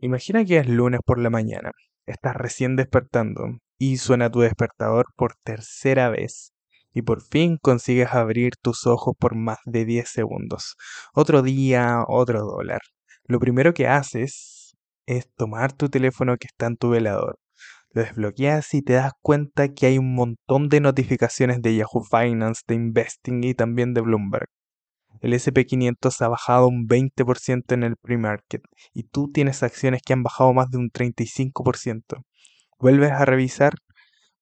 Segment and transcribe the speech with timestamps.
[0.00, 1.72] Imagina que es lunes por la mañana,
[2.06, 6.52] estás recién despertando y suena tu despertador por tercera vez
[6.94, 10.76] y por fin consigues abrir tus ojos por más de 10 segundos.
[11.14, 12.80] Otro día, otro dólar.
[13.24, 14.76] Lo primero que haces
[15.06, 17.40] es tomar tu teléfono que está en tu velador.
[17.90, 22.62] Lo desbloqueas y te das cuenta que hay un montón de notificaciones de Yahoo Finance,
[22.68, 24.46] de Investing y también de Bloomberg
[25.20, 28.62] el SP500 ha bajado un 20% en el pre-market
[28.92, 32.22] y tú tienes acciones que han bajado más de un 35%.
[32.78, 33.74] Vuelves a revisar,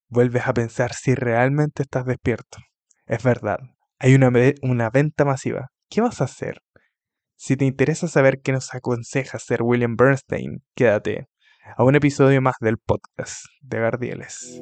[0.08, 2.58] vuelves a pensar si realmente estás despierto.
[3.06, 3.58] Es verdad,
[3.98, 5.68] hay una, venta masiva.
[5.88, 6.60] ¿Qué vas a hacer?
[7.36, 11.28] Si te interesa saber qué nos aconseja hacer William Bernstein, quédate
[11.76, 14.60] a un episodio más del podcast de Gardieles.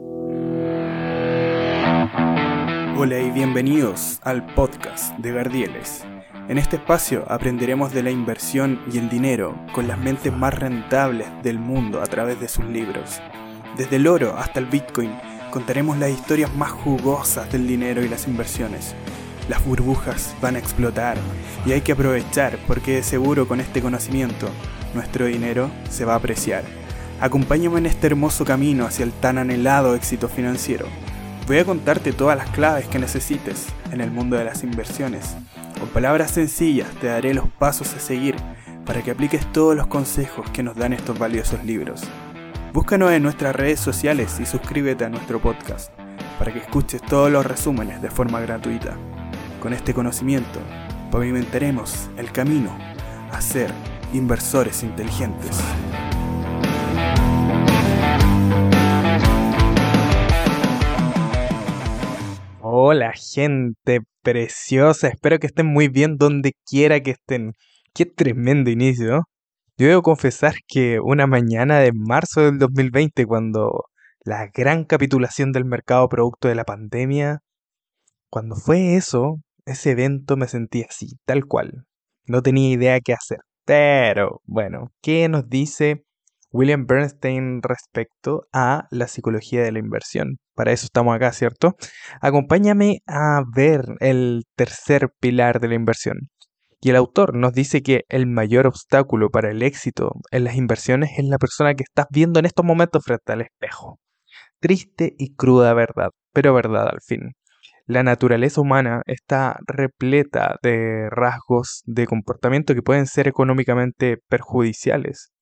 [2.96, 6.04] Hola y bienvenidos al podcast de Gardieles.
[6.48, 11.26] En este espacio aprenderemos de la inversión y el dinero con las mentes más rentables
[11.42, 13.20] del mundo a través de sus libros.
[13.76, 15.10] Desde el oro hasta el Bitcoin
[15.50, 18.94] contaremos las historias más jugosas del dinero y las inversiones.
[19.48, 21.16] Las burbujas van a explotar
[21.66, 24.48] y hay que aprovechar porque de seguro con este conocimiento
[24.94, 26.62] nuestro dinero se va a apreciar.
[27.20, 30.86] Acompáñame en este hermoso camino hacia el tan anhelado éxito financiero.
[31.46, 35.36] Voy a contarte todas las claves que necesites en el mundo de las inversiones.
[35.78, 38.34] Con palabras sencillas te daré los pasos a seguir
[38.86, 42.00] para que apliques todos los consejos que nos dan estos valiosos libros.
[42.72, 45.92] Búscanos en nuestras redes sociales y suscríbete a nuestro podcast
[46.38, 48.96] para que escuches todos los resúmenes de forma gratuita.
[49.60, 50.60] Con este conocimiento
[51.10, 52.74] pavimentaremos el camino
[53.30, 53.70] a ser
[54.14, 55.60] inversores inteligentes.
[62.76, 67.52] Hola gente preciosa, espero que estén muy bien donde quiera que estén.
[67.94, 69.28] Qué tremendo inicio.
[69.78, 73.84] Yo debo confesar que una mañana de marzo del 2020, cuando
[74.24, 77.42] la gran capitulación del mercado producto de la pandemia,
[78.28, 79.36] cuando fue eso,
[79.66, 81.84] ese evento me sentí así, tal cual.
[82.26, 83.38] No tenía idea qué hacer.
[83.64, 86.02] Pero, bueno, ¿qué nos dice
[86.54, 90.38] William Bernstein respecto a la psicología de la inversión.
[90.54, 91.74] Para eso estamos acá, ¿cierto?
[92.20, 96.28] Acompáñame a ver el tercer pilar de la inversión.
[96.80, 101.18] Y el autor nos dice que el mayor obstáculo para el éxito en las inversiones
[101.18, 103.98] es la persona que estás viendo en estos momentos frente al espejo.
[104.60, 107.32] Triste y cruda verdad, pero verdad al fin.
[107.86, 115.33] La naturaleza humana está repleta de rasgos de comportamiento que pueden ser económicamente perjudiciales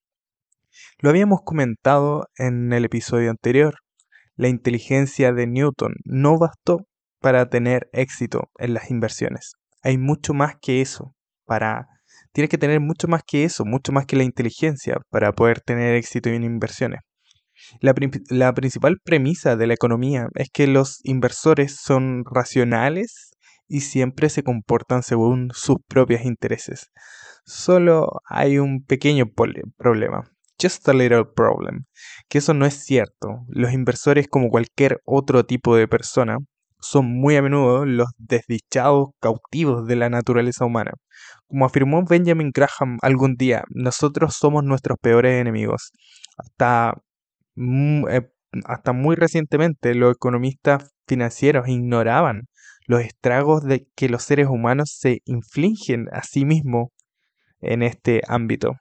[0.98, 3.76] lo habíamos comentado en el episodio anterior.
[4.36, 6.86] La inteligencia de Newton no bastó
[7.20, 9.54] para tener éxito en las inversiones.
[9.82, 11.86] Hay mucho más que eso para
[12.32, 15.94] tienes que tener mucho más que eso, mucho más que la inteligencia para poder tener
[15.94, 17.00] éxito en inversiones.
[17.80, 17.94] La,
[18.30, 23.32] la, principal premisa de la economía es que los inversores son racionales
[23.68, 26.90] y siempre se comportan según sus propios intereses.
[27.44, 29.26] Solo hay un pequeño
[29.76, 30.31] problema
[30.62, 31.84] just a little problem,
[32.28, 33.40] que eso no es cierto.
[33.48, 36.38] Los inversores, como cualquier otro tipo de persona,
[36.80, 40.92] son muy a menudo los desdichados cautivos de la naturaleza humana.
[41.46, 45.92] Como afirmó Benjamin Graham algún día, nosotros somos nuestros peores enemigos.
[46.36, 46.94] Hasta,
[48.10, 48.28] eh,
[48.64, 52.42] hasta muy recientemente los economistas financieros ignoraban
[52.86, 53.62] los estragos
[53.94, 56.88] que los seres humanos se infligen a sí mismos
[57.60, 58.74] en este ámbito.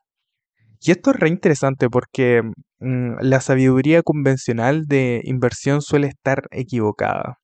[0.84, 2.42] Y esto es re interesante porque
[2.80, 7.38] mm, la sabiduría convencional de inversión suele estar equivocada.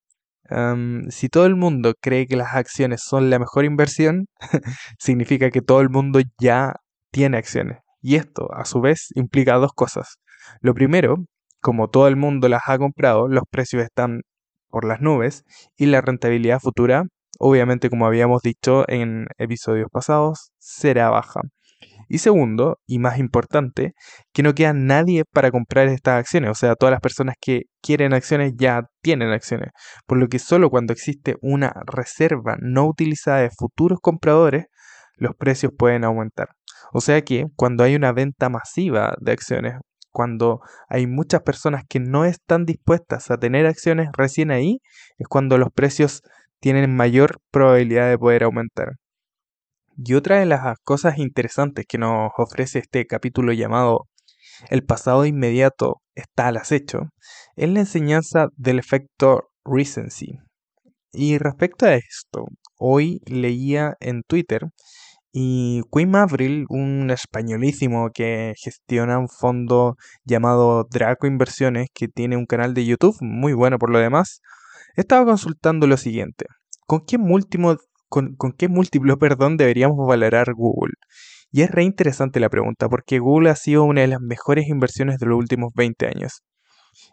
[1.09, 4.27] si todo el mundo cree que las acciones son la mejor inversión,
[4.99, 6.75] significa que todo el mundo ya
[7.11, 7.79] tiene acciones.
[8.01, 10.17] Y esto, a su vez, implica dos cosas.
[10.61, 11.17] Lo primero,
[11.61, 14.21] como todo el mundo las ha comprado, los precios están
[14.69, 15.43] por las nubes
[15.77, 17.05] y la rentabilidad futura,
[17.39, 21.41] obviamente como habíamos dicho en episodios pasados, será baja.
[22.07, 23.93] Y segundo, y más importante,
[24.33, 26.51] que no queda nadie para comprar estas acciones.
[26.51, 29.69] O sea, todas las personas que quieren acciones ya tienen acciones.
[30.05, 34.65] Por lo que solo cuando existe una reserva no utilizada de futuros compradores,
[35.17, 36.49] los precios pueden aumentar.
[36.93, 39.73] O sea que cuando hay una venta masiva de acciones,
[40.11, 44.79] cuando hay muchas personas que no están dispuestas a tener acciones recién ahí,
[45.17, 46.21] es cuando los precios
[46.59, 48.93] tienen mayor probabilidad de poder aumentar.
[49.97, 54.07] Y otra de las cosas interesantes que nos ofrece este capítulo llamado
[54.69, 57.09] El pasado inmediato está al acecho
[57.55, 60.37] es la enseñanza del efecto recency.
[61.11, 62.45] Y respecto a esto,
[62.77, 64.67] hoy leía en Twitter
[65.31, 72.45] Y Quim Avril, un españolísimo que gestiona un fondo llamado Draco Inversiones, que tiene un
[72.45, 74.41] canal de YouTube muy bueno por lo demás,
[74.95, 76.45] estaba consultando lo siguiente.
[76.85, 77.77] ¿Con qué múltiplo,
[78.07, 80.93] con, qué múltiplo perdón, deberíamos valorar Google?
[81.51, 85.17] Y es re interesante la pregunta, porque Google ha sido una de las mejores inversiones
[85.19, 86.43] de los últimos 20 años.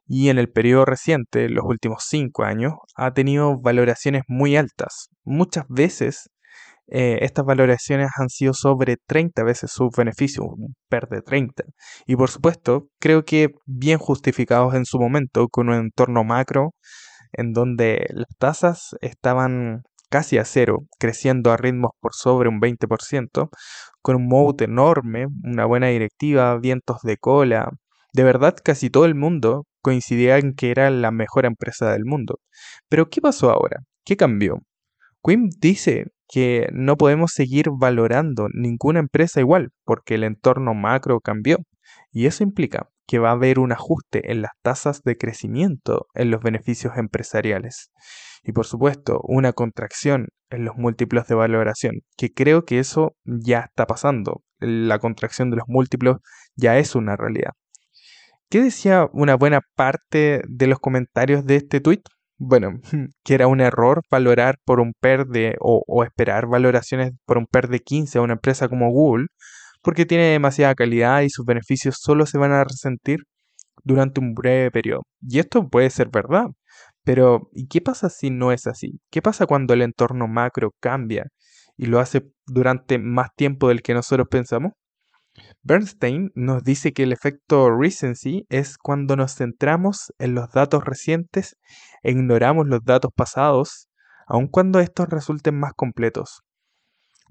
[0.06, 5.08] Y en el periodo reciente, los últimos 5 años, ha tenido valoraciones muy altas.
[5.25, 6.31] Muchas veces
[6.88, 11.64] eh, estas valoraciones han sido sobre 30 veces sus beneficios, un PER de 30.
[12.06, 16.75] Y por supuesto, creo que bien justificados en su momento, con un entorno macro
[17.32, 19.82] en donde las tasas estaban
[20.14, 23.50] casi a cero, creciendo a ritmos por sobre un 20%,
[24.00, 27.72] con un moat enorme, una buena directiva, vientos de cola.
[28.12, 32.38] De verdad, casi todo el mundo coincidía en que era la mejor empresa del mundo.
[32.88, 33.81] Pero ¿qué pasó ahora?
[34.05, 34.61] ¿Qué cambió?
[35.20, 41.58] Quim dice que no podemos seguir valorando ninguna empresa igual porque el entorno macro cambió
[42.12, 46.31] y eso implica que va a haber un ajuste en las tasas de crecimiento en
[46.31, 47.91] los beneficios empresariales
[48.43, 53.61] y por supuesto una contracción en los múltiplos de valoración, que creo que eso ya
[53.61, 54.43] está pasando.
[54.59, 56.19] La contracción de los múltiplos
[56.55, 57.53] ya es una realidad.
[58.51, 62.03] ¿Qué decía una buena parte de los comentarios de este tweet?
[62.39, 62.81] bueno,
[63.25, 67.69] que era un error valorar por un PER de, o, esperar valoraciones por un PER
[67.69, 69.27] de 15 a una empresa como Google,
[69.84, 73.20] porque tiene demasiada calidad y sus beneficios solo se van a resentir
[73.84, 75.02] durante un breve periodo.
[75.20, 76.46] Y esto puede ser verdad,
[77.04, 78.98] pero ¿y qué pasa si no es así?
[79.10, 81.26] ¿Qué pasa cuando el entorno macro cambia
[81.76, 84.72] y lo hace durante más tiempo del que nosotros pensamos?
[85.62, 91.56] Bernstein nos dice que el efecto recency es cuando nos centramos en los datos recientes
[92.02, 93.88] e ignoramos los datos pasados,
[94.26, 96.40] aun cuando estos resulten más completos.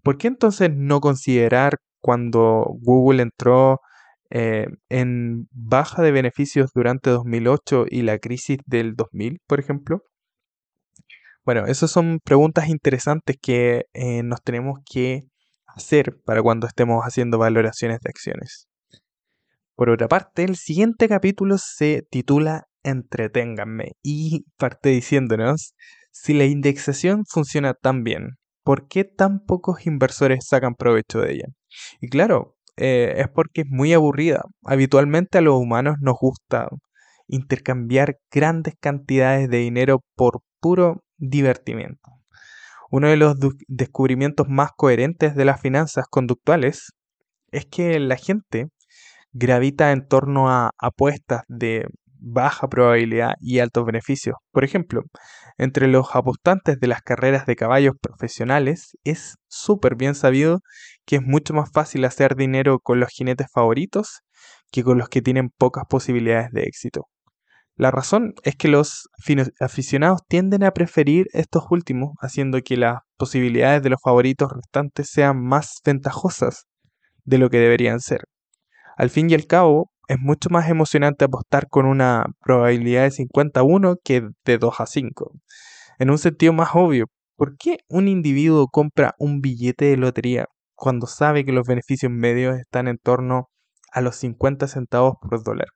[0.03, 3.79] ¿Por qué entonces no considerar cuando Google entró
[4.29, 10.03] eh, en baja de beneficios durante 2008 y la crisis del 2000, por ejemplo?
[11.45, 15.21] Bueno, esas son preguntas interesantes que eh, nos tenemos que
[15.65, 18.67] hacer para cuando estemos haciendo valoraciones de acciones.
[19.75, 25.73] Por otra parte, el siguiente capítulo se titula Entreténganme y parte diciéndonos
[26.11, 31.45] si la indexación funciona tan bien, ¿por qué tan pocos inversores sacan provecho de ella?
[32.01, 34.43] Y claro, eh, es porque es muy aburrida.
[34.63, 36.69] Habitualmente a los humanos nos gusta
[37.27, 42.11] intercambiar grandes cantidades de dinero por puro divertimiento.
[42.91, 43.35] Uno de los
[43.67, 46.91] descubrimientos más coherentes de las finanzas conductuales
[47.51, 48.67] es que la gente
[49.31, 51.87] gravita en torno a apuestas de
[52.23, 54.35] baja probabilidad y altos beneficios.
[54.51, 55.01] Por ejemplo,
[55.57, 60.59] entre los apostantes de las carreras de caballos profesionales es súper bien sabido
[61.05, 64.21] que es mucho más fácil hacer dinero con los jinetes favoritos
[64.71, 67.07] que con los que tienen pocas posibilidades de éxito.
[67.75, 69.09] La razón es que los
[69.59, 75.43] aficionados tienden a preferir estos últimos, haciendo que las posibilidades de los favoritos restantes sean
[75.43, 76.65] más ventajosas
[77.23, 78.25] de lo que deberían ser.
[78.95, 83.95] Al fin y al cabo, es mucho más emocionante apostar con una probabilidad de 51
[84.03, 85.31] que de 2 a 5.
[85.97, 87.05] En un sentido más obvio,
[87.35, 90.45] ¿por qué un individuo compra un billete de lotería
[90.75, 93.49] cuando sabe que los beneficios medios están en torno
[93.91, 95.67] a los 50 centavos por dólar?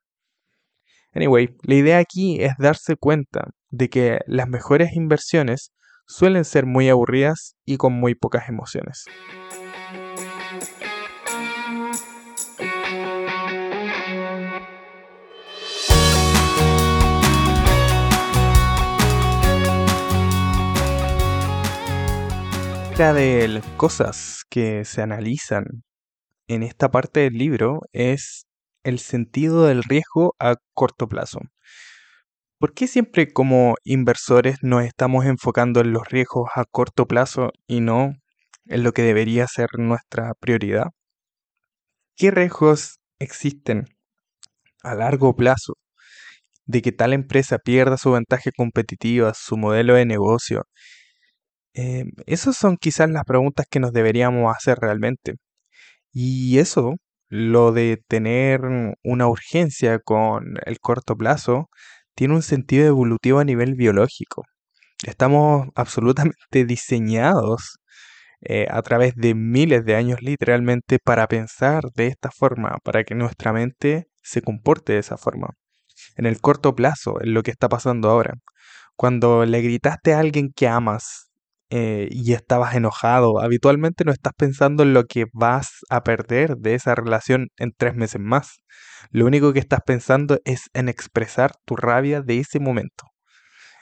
[1.14, 5.72] Anyway, la idea aquí es darse cuenta de que las mejores inversiones
[6.06, 9.04] suelen ser muy aburridas y con muy pocas emociones.
[22.98, 25.84] Otra de cosas que se analizan
[26.48, 28.48] en esta parte del libro es
[28.82, 31.38] el sentido del riesgo a corto plazo.
[32.58, 37.78] ¿Por qué siempre como inversores nos estamos enfocando en los riesgos a corto plazo y
[37.78, 38.14] no
[38.66, 40.86] en lo que debería ser nuestra prioridad?
[42.16, 43.84] ¿Qué riesgos existen
[44.82, 45.74] a largo plazo
[46.66, 50.64] de que tal empresa pierda su ventaja competitiva, su modelo de negocio?
[51.80, 55.34] Eh, esas son quizás las preguntas que nos deberíamos hacer realmente.
[56.12, 56.96] Y eso
[57.28, 58.62] lo de tener
[59.04, 61.68] una urgencia con el corto plazo
[62.16, 64.42] tiene un sentido evolutivo a nivel biológico.
[65.06, 67.78] Estamos absolutamente diseñados
[68.40, 73.14] eh, a través de miles de años literalmente para pensar de esta forma, para que
[73.14, 75.50] nuestra mente se comporte de esa forma.
[76.16, 78.34] En el corto plazo, es lo que está pasando ahora.
[78.96, 81.27] Cuando le gritaste a alguien que amas
[81.70, 86.74] eh, y estabas enojado, habitualmente no estás pensando en lo que vas a perder de
[86.74, 88.60] esa relación en tres meses más.
[89.10, 93.04] Lo único que estás pensando es en expresar tu rabia de ese momento.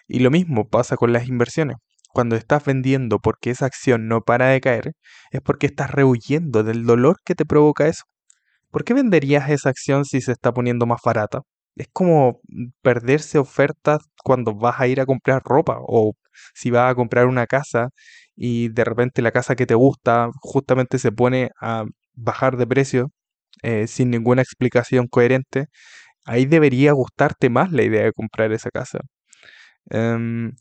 [0.09, 1.77] Y lo mismo pasa con las inversiones.
[2.13, 4.93] Cuando estás vendiendo porque esa acción no para de caer,
[5.31, 8.05] es porque estás rehuyendo del dolor que te provoca eso.
[8.71, 11.43] ¿Por qué venderías esa acción si se está poniendo más barata?
[11.77, 12.41] Es como
[12.83, 16.15] perderse ofertas cuando vas a ir a comprar ropa o
[16.55, 17.91] si vas a comprar una casa
[18.37, 23.11] y de repente la casa que te gusta justamente se pone a bajar de precio
[23.63, 25.67] eh, sin ninguna explicación coherente,
[26.27, 29.01] ahí debería gustarte más la idea de comprar esa casa.
[29.91, 30.53] Em,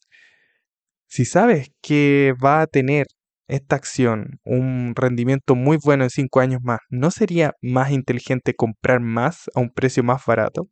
[1.08, 3.08] si sabes que va a tener
[3.48, 9.00] esta acción un rendimiento muy bueno en 5 años más, ¿no sería más inteligente comprar
[9.02, 10.68] más a un precio más barato?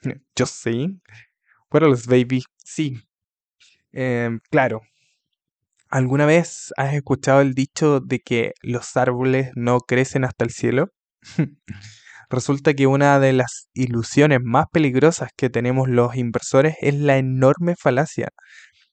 [0.36, 1.00] Yo sí.
[1.70, 2.98] Bueno, los baby, sí.
[3.92, 4.82] Em, claro.
[5.88, 10.88] ¿Alguna vez has escuchado el dicho de que los árboles no crecen hasta el cielo?
[12.30, 17.74] Resulta que una de las ilusiones más peligrosas que tenemos los inversores es la enorme
[17.76, 18.28] falacia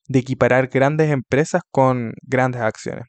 [0.08, 3.04] de equiparar grandes empresas con grandes acciones.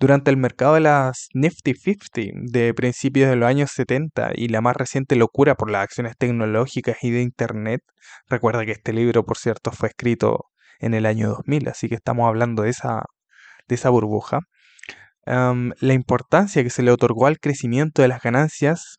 [0.00, 4.60] Durante el mercado de las Nifty 50 de principios de los años 70 y la
[4.60, 7.82] más reciente locura por las acciones tecnológicas y de Internet,
[8.28, 10.46] recuerda que este libro, por cierto, fue escrito
[10.78, 13.04] en el año 2000, así que estamos hablando de esa,
[13.68, 14.40] de esa burbuja,
[15.26, 18.98] la importancia que se le otorgó al crecimiento de las ganancias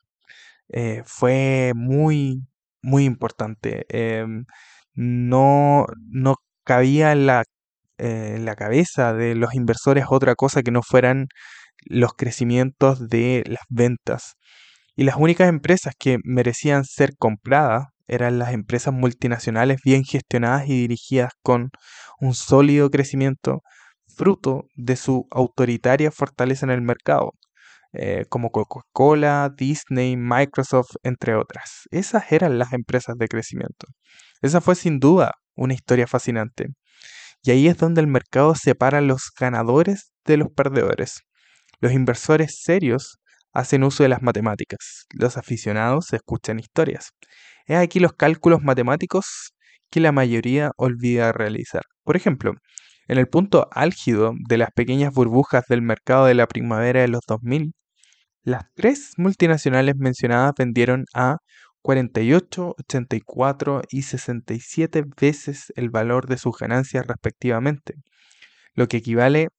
[0.70, 2.48] eh, fue muy,
[2.82, 3.86] muy importante.
[3.90, 4.46] Em,
[4.94, 7.44] no, no cabía en la,
[7.98, 11.28] eh, en la cabeza de los inversores otra cosa que no fueran
[11.86, 14.36] los crecimientos de las ventas.
[14.96, 20.74] Y las únicas empresas que merecían ser compradas eran las empresas multinacionales bien gestionadas y
[20.82, 21.70] dirigidas con
[22.20, 23.62] un sólido crecimiento
[24.16, 27.34] fruto de su autoritaria fortaleza en el mercado,
[27.94, 31.84] eh, como Coca-Cola, Disney, Microsoft, entre otras.
[31.92, 33.88] Esas eran las empresas de crecimiento.
[34.42, 36.68] Esa fue sin duda una historia fascinante.
[37.44, 41.22] Y ahí es donde el mercado separa los ganadores de los perdedores.
[41.80, 43.19] Los inversores serios
[43.54, 45.06] hacen uso de las matemáticas.
[45.14, 47.10] Los aficionados escuchan historias.
[47.66, 49.54] Es aquí los cálculos matemáticos
[49.90, 51.84] que la mayoría olvida realizar.
[52.04, 52.54] Por ejemplo,
[53.08, 57.22] en el punto álgido de las pequeñas burbujas del mercado de la primavera de los
[57.28, 57.74] 2000,
[58.44, 61.38] las tres multinacionales mencionadas vendieron a
[61.82, 67.96] 48, 84 y 67 veces el valor de sus ganancias respectivamente,
[68.76, 69.50] lo que equivale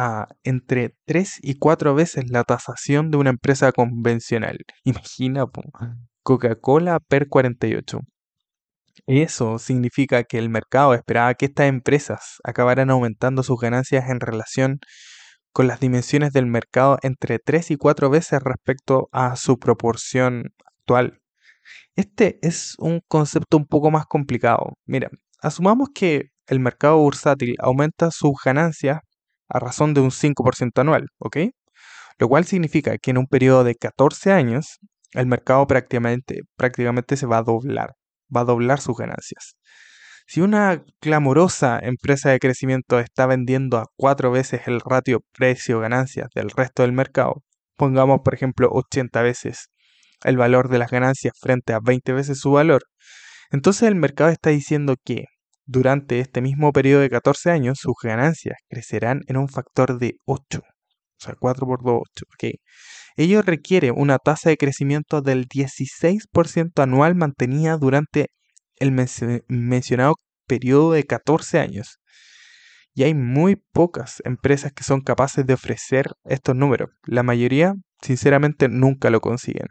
[0.00, 4.58] a entre 3 y 4 veces la tasación de una empresa convencional.
[4.84, 5.44] Imagina,
[6.22, 7.98] Coca-Cola per 48.
[9.08, 14.78] Eso significa que el mercado esperaba que estas empresas acabaran aumentando sus ganancias en relación
[15.52, 21.18] con las dimensiones del mercado entre 3 y 4 veces respecto a su proporción actual.
[21.96, 24.74] Este es un concepto un poco más complicado.
[24.86, 25.10] Mira,
[25.42, 29.00] asumamos que el mercado bursátil aumenta sus ganancias
[29.48, 31.38] a razón de un 5% anual, ¿ok?
[32.18, 34.78] Lo cual significa que en un periodo de 14 años
[35.12, 37.94] el mercado prácticamente, prácticamente se va a doblar
[38.34, 39.54] va a doblar sus ganancias.
[40.26, 46.50] Si una clamorosa empresa de crecimiento está vendiendo a cuatro veces el ratio precio-ganancias del
[46.50, 47.42] resto del mercado,
[47.76, 49.68] pongamos por ejemplo 80 veces
[50.24, 52.82] el valor de las ganancias frente a 20 veces su valor,
[53.50, 55.24] entonces el mercado está diciendo que
[55.68, 60.60] durante este mismo periodo de 14 años sus ganancias crecerán en un factor de 8.
[60.60, 62.24] O sea, 4 por 2, 8.
[62.26, 62.54] ¿ok?
[63.16, 68.28] Ello requiere una tasa de crecimiento del 16% anual mantenida durante
[68.76, 68.92] el
[69.48, 70.14] mencionado
[70.46, 71.98] periodo de 14 años.
[72.94, 76.90] Y hay muy pocas empresas que son capaces de ofrecer estos números.
[77.04, 79.66] La mayoría, sinceramente, nunca lo consiguen.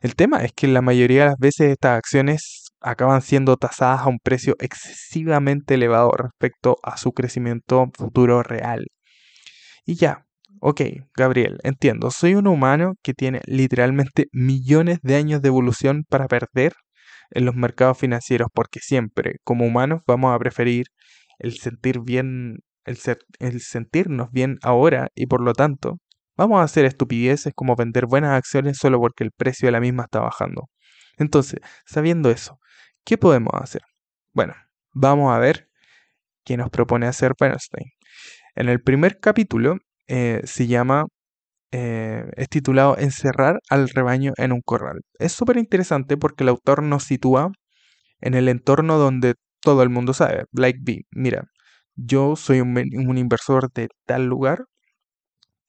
[0.00, 4.08] El tema es que la mayoría de las veces estas acciones acaban siendo tasadas a
[4.08, 8.86] un precio excesivamente elevado respecto a su crecimiento futuro real.
[9.84, 10.26] Y ya,
[10.64, 10.80] Ok,
[11.16, 16.72] Gabriel, entiendo, soy un humano que tiene literalmente millones de años de evolución para perder
[17.32, 20.86] en los mercados financieros porque siempre, como humanos, vamos a preferir
[21.40, 22.96] el sentir bien, el,
[23.40, 25.98] el sentirnos bien ahora y por lo tanto,
[26.36, 30.04] vamos a hacer estupideces como vender buenas acciones solo porque el precio de la misma
[30.04, 30.68] está bajando.
[31.18, 32.58] Entonces, sabiendo eso,
[33.04, 33.82] ¿qué podemos hacer?
[34.34, 34.54] Bueno,
[34.92, 35.68] vamos a ver
[36.44, 37.90] qué nos propone hacer Bernstein.
[38.54, 39.78] En el primer capítulo
[40.08, 41.06] eh, se llama,
[41.72, 45.00] eh, es titulado Encerrar al rebaño en un corral.
[45.18, 47.52] Es súper interesante porque el autor nos sitúa
[48.20, 51.02] en el entorno donde todo el mundo sabe, Blake B.
[51.12, 51.44] Mira,
[51.96, 54.64] yo soy un, un inversor de tal lugar,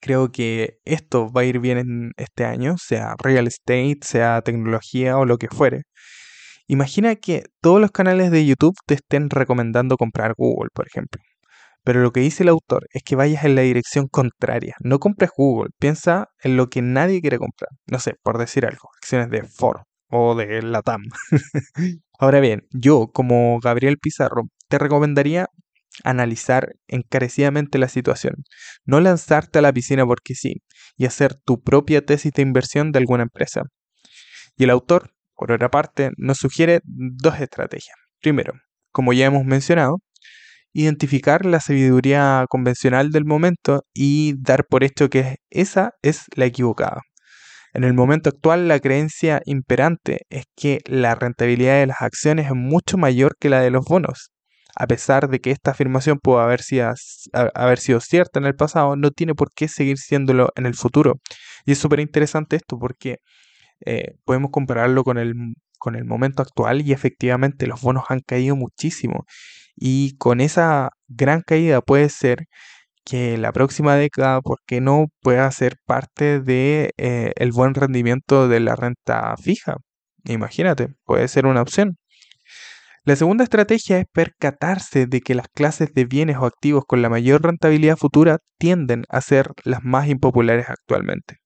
[0.04, 5.18] creo que esto va a ir bien en este año, sea real estate, sea tecnología
[5.18, 5.84] o lo que fuere.
[6.68, 11.22] Imagina que todos los canales de YouTube te estén recomendando comprar Google, por ejemplo.
[11.84, 14.76] Pero lo que dice el autor es que vayas en la dirección contraria.
[14.80, 17.70] No compres Google, piensa en lo que nadie quiere comprar.
[17.88, 21.02] No sé, por decir algo, acciones de Ford o de Latam.
[22.20, 25.48] Ahora bien, yo como Gabriel Pizarro te recomendaría
[26.04, 28.36] analizar encarecidamente la situación,
[28.86, 30.64] no lanzarte a la piscina porque sí,
[30.98, 33.64] y hacer tu propia tesis de inversión de alguna empresa.
[34.56, 37.96] Y el autor, por otra parte, nos sugiere dos estrategias.
[38.22, 38.54] Primero,
[38.92, 40.00] como ya hemos mencionado,
[40.74, 47.02] identificar la sabiduría convencional del momento y dar por hecho que esa es la equivocada.
[47.74, 52.54] En el momento actual, la creencia imperante es que la rentabilidad de las acciones es
[52.54, 54.30] mucho mayor que la de los bonos.
[54.76, 56.92] A pesar de que esta afirmación pudo haber sido,
[57.54, 61.16] haber sido cierta en el pasado, no tiene por qué seguir siéndolo en el futuro.
[61.66, 63.18] Y es súper interesante esto porque
[63.86, 65.34] eh, podemos compararlo con el,
[65.80, 69.26] con el momento actual y efectivamente los bonos han caído muchísimo.
[69.76, 72.46] Y con esa gran caída puede ser
[73.06, 78.60] que la próxima década, ¿por qué no pueda ser parte de eh, buen rendimiento de
[78.60, 79.78] la renta fija?
[80.26, 81.98] Imagínate, puede ser una opción.
[83.06, 87.10] La segunda estrategia es percatarse de que las clases de bienes o activos con la
[87.10, 91.43] mayor rentabilidad futura tienden a ser las más impopulares actualmente.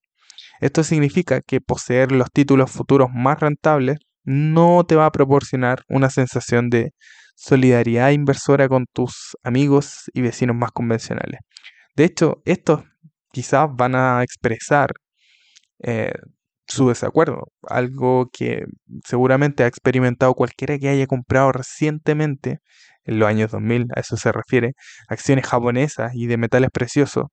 [0.60, 6.10] Esto significa que poseer los títulos futuros más rentables no te va a proporcionar una
[6.10, 6.92] sensación de
[7.34, 11.40] solidaridad inversora con tus amigos y vecinos más convencionales.
[11.96, 12.82] De hecho, estos
[13.32, 14.92] quizás van a expresar
[15.82, 16.12] eh,
[16.66, 18.64] su desacuerdo, algo que
[19.06, 22.58] seguramente ha experimentado cualquiera que haya comprado recientemente,
[23.04, 24.72] en los años 2000, a eso se refiere,
[25.08, 27.26] acciones japonesas y de metales preciosos,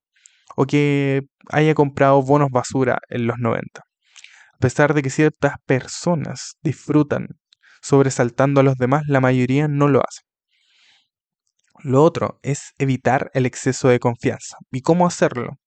[0.54, 3.80] o que haya comprado bonos basura en los 90.
[3.80, 7.26] A pesar de que ciertas personas disfrutan
[7.82, 10.22] sobresaltando a los demás, la mayoría no lo hace.
[11.82, 14.56] Lo otro es evitar el exceso de confianza.
[14.72, 15.58] ¿Y cómo hacerlo?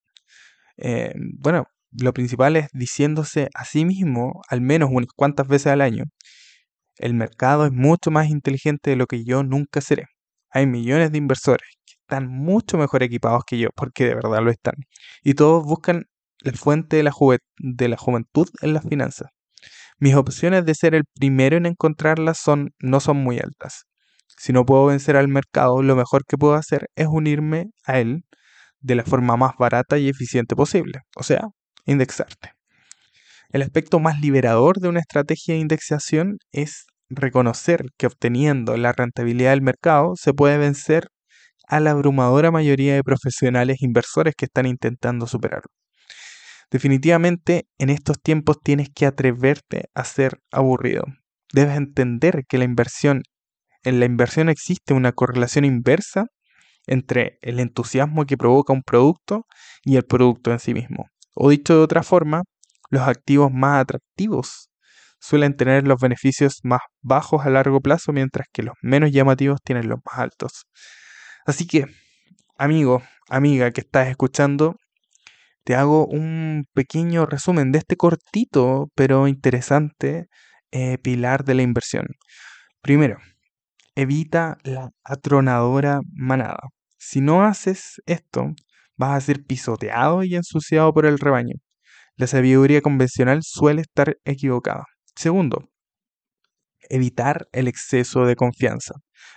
[0.78, 5.82] Eh, bueno, lo principal es diciéndose a sí mismo, al menos unas cuantas veces al
[5.82, 6.06] año,
[6.98, 10.06] el mercado es mucho más inteligente de lo que yo nunca seré.
[10.52, 11.79] Hay millones de inversores
[12.10, 14.74] están mucho mejor equipados que yo, porque de verdad lo están.
[15.24, 16.06] Y todos buscan
[16.42, 19.30] la fuente de la, juventud en las finanzas.
[20.00, 23.84] Mis opciones de ser el primero en encontrarlas son, no son muy altas.
[24.38, 28.24] Si no puedo vencer al mercado, lo mejor que puedo hacer es unirme a él
[28.80, 31.50] de la forma más barata y eficiente posible, o sea,
[31.86, 32.54] indexarte.
[33.52, 39.52] El aspecto más liberador de una estrategia de indexación es reconocer que obteniendo la rentabilidad
[39.52, 41.10] del mercado se puede vencer
[41.70, 45.72] a la abrumadora mayoría de profesionales inversores que están intentando superarlo.
[46.72, 51.04] Definitivamente en estos tiempos tienes que atreverte a ser aburrido.
[51.54, 53.24] Debes entender que la inversión,
[53.84, 56.26] en la inversión existe una correlación inversa
[56.86, 59.46] entre el entusiasmo que provoca un producto
[59.84, 61.06] y el producto en sí mismo.
[61.36, 62.44] O dicho de otra forma,
[62.90, 64.70] los activos más atractivos
[65.20, 69.90] suelen tener los beneficios más bajos a largo plazo, mientras que los menos llamativos tienen
[69.90, 70.66] los más altos.
[71.50, 71.88] Así que,
[72.60, 74.76] amigo, amiga que estás escuchando,
[75.64, 80.28] te hago un pequeño resumen de este cortito pero interesante
[80.70, 82.06] eh, pilar de la inversión.
[82.84, 83.18] Primero,
[83.96, 86.60] evita la atronadora manada.
[87.00, 88.54] Si no haces esto,
[88.96, 91.56] vas a ser pisoteado y ensuciado por el rebaño.
[92.16, 94.84] La sabiduría convencional suele estar equivocada.
[95.16, 95.68] Segundo,
[96.90, 98.94] evitar el exceso de confianza.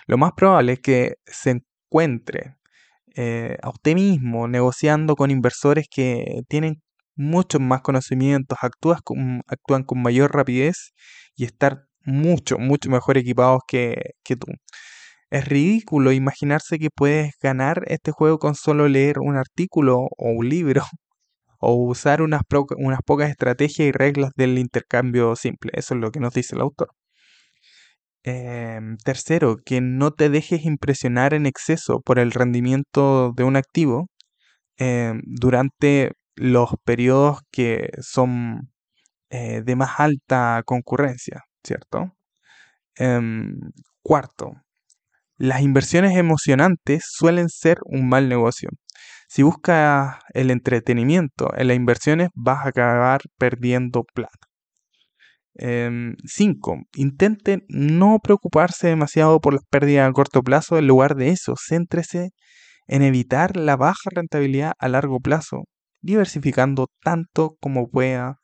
[0.07, 2.57] Lo más probable es que se encuentre
[3.17, 6.83] eh, a usted mismo, negociando con inversores que tienen
[7.15, 8.59] muchos más conocimientos,
[9.05, 10.93] con, actúan con mayor rapidez
[11.37, 14.47] y estar mucho, mucho mejor equipados que, que tú.
[15.31, 20.49] Es ridículo imaginarse que puedes ganar este juego con solo leer un artículo o un
[20.49, 20.83] libro
[21.61, 22.43] o usar unas,
[22.79, 25.73] unas pocas estrategias y reglas del intercambio simple.
[25.75, 26.91] Eso es lo que nos dice el autor.
[28.25, 34.09] Em, tercero, que no te dejes impresionar en exceso por el rendimiento de un activo
[34.79, 38.71] em, durante los periodos que son
[39.31, 42.13] eh, de más alta concurrencia, ¿cierto?
[42.97, 43.57] Em,
[44.03, 44.53] cuarto,
[45.39, 48.71] las inversiones emocionantes suelen ser un mal negocio.
[49.29, 54.52] Si buscas el entretenimiento en las inversiones vas a acabar perdiendo plata.
[55.55, 56.73] 5.
[56.75, 60.79] Em, intente no preocuparse demasiado por las pérdidas a corto plazo.
[60.79, 62.31] En lugar de eso, céntrese
[62.87, 65.65] en evitar la baja rentabilidad a largo plazo,
[66.01, 68.39] diversificando tanto como pueda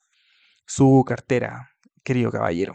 [0.66, 1.70] su cartera,
[2.04, 2.74] querido caballero.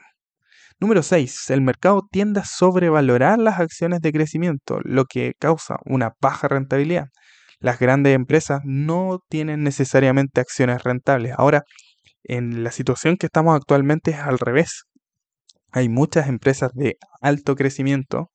[0.79, 1.49] Número 6.
[1.51, 7.07] El mercado tiende a sobrevalorar las acciones de crecimiento, lo que causa una baja rentabilidad.
[7.59, 11.33] Las grandes empresas no tienen necesariamente acciones rentables.
[11.37, 11.63] Ahora,
[12.23, 14.83] en la situación que estamos actualmente es al revés.
[15.71, 18.31] Hay muchas empresas de alto crecimiento,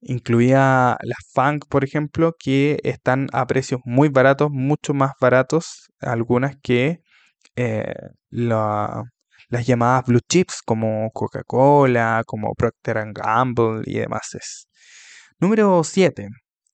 [0.00, 6.56] incluida las FANG, por ejemplo, que están a precios muy baratos, mucho más baratos, algunas
[6.62, 7.00] que
[7.56, 7.94] eh,
[8.30, 14.66] las llamadas blue chips, como Coca-Cola, como Procter Gamble y demás.
[15.38, 16.28] Número 7.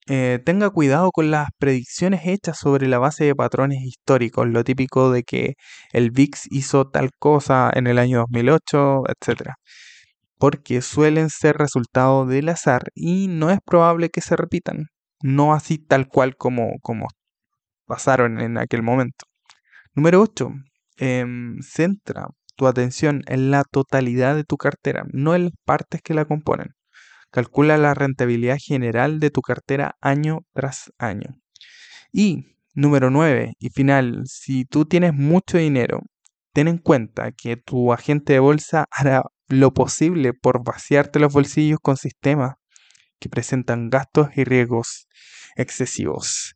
[0.08, 5.10] Eh, tenga cuidado con las predicciones hechas sobre la base de patrones históricos, lo típico
[5.10, 5.54] de que
[5.92, 9.54] el VIX hizo tal cosa en el año 2008, etc.
[10.38, 14.86] Porque suelen ser resultado del azar y no es probable que se repitan,
[15.22, 17.08] no así tal cual como, como
[17.86, 19.26] pasaron en aquel momento.
[19.94, 20.50] Número 8.
[20.98, 26.14] Em, centra tu atención en la totalidad de tu cartera, no en las partes que
[26.14, 26.75] la componen.
[27.30, 31.40] Calcula la rentabilidad general de tu cartera año tras año.
[32.12, 36.02] Y número 9 y final, si tú tienes mucho dinero,
[36.52, 41.78] ten en cuenta que tu agente de bolsa hará lo posible por vaciarte los bolsillos
[41.80, 42.54] con sistemas
[43.18, 45.06] que presentan gastos y riesgos
[45.56, 46.55] excesivos.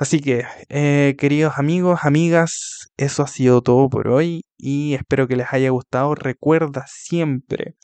[0.00, 5.36] Así que, eh, queridos amigos, amigas, eso ha sido todo por hoy y espero que
[5.36, 6.14] les haya gustado.
[6.14, 7.74] Recuerda siempre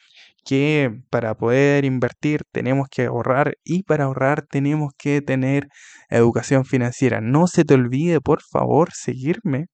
[0.42, 5.68] que para poder invertir tenemos que ahorrar y para ahorrar tenemos que tener
[6.08, 7.20] educación financiera.
[7.20, 9.66] No se te olvide, por favor, seguirme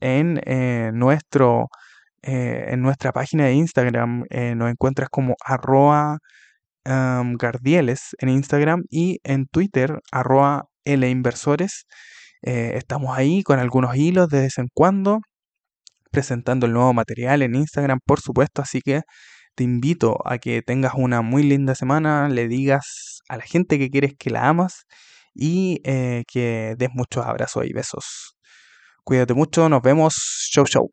[0.00, 1.66] en eh, nuestro
[2.22, 4.24] eh, en nuestra página de Instagram.
[4.56, 6.18] Nos encuentras como arroba
[6.84, 10.00] gardieles en Instagram y en Twitter
[10.84, 11.86] arroba inversores.
[12.42, 15.20] estamos ahí con algunos hilos de vez en cuando
[16.12, 19.02] presentando el nuevo material en Instagram, por supuesto, así que
[19.56, 23.90] te invito a que tengas una muy linda semana, le digas a la gente que
[23.90, 24.84] quieres que la amas
[25.34, 28.36] y eh, que des muchos abrazos y besos.
[29.04, 30.14] Cuídate mucho, nos vemos,
[30.52, 30.90] show show.